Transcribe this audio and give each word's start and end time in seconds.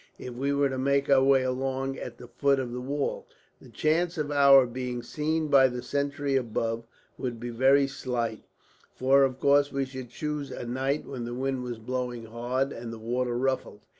If 0.17 0.33
we 0.33 0.51
were 0.51 0.67
to 0.69 0.79
make 0.79 1.11
our 1.11 1.23
way 1.23 1.43
along 1.43 1.99
at 1.99 2.17
the 2.17 2.27
foot 2.27 2.57
of 2.59 2.71
the 2.71 2.81
wall, 2.81 3.27
the 3.61 3.69
chance 3.69 4.17
of 4.17 4.31
our 4.31 4.65
being 4.65 5.03
seen 5.03 5.47
by 5.49 5.67
the 5.67 5.83
sentry 5.83 6.35
above 6.35 6.87
would 7.19 7.39
be 7.39 7.51
very 7.51 7.85
slight; 7.87 8.41
for 8.95 9.23
of 9.23 9.39
course 9.39 9.71
we 9.71 9.85
should 9.85 10.09
choose 10.09 10.49
a 10.49 10.65
night 10.65 11.05
when 11.05 11.25
the 11.25 11.35
wind 11.35 11.61
was 11.61 11.77
blowing 11.77 12.25
hard, 12.25 12.71
and 12.71 12.91
the 12.91 12.97
water 12.97 13.37
ruffled. 13.37 13.81